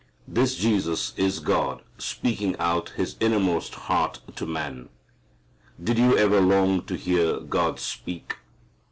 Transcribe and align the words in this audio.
This 0.27 0.55
Jesus 0.55 1.13
is 1.15 1.37
God 1.39 1.83
speaking 1.99 2.55
out 2.57 2.89
His 2.97 3.17
innermost 3.19 3.75
heart 3.75 4.19
to 4.35 4.47
man. 4.47 4.89
Did 5.81 5.99
you 5.99 6.17
ever 6.17 6.41
long 6.41 6.81
to 6.85 6.95
hear 6.95 7.39
God 7.39 7.79
speak? 7.79 8.37